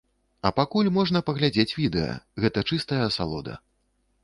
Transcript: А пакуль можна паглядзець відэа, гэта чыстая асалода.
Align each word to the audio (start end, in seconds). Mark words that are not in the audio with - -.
А 0.49 0.51
пакуль 0.59 0.89
можна 0.95 1.21
паглядзець 1.27 1.77
відэа, 1.81 2.17
гэта 2.45 2.65
чыстая 2.73 3.01
асалода. 3.11 3.53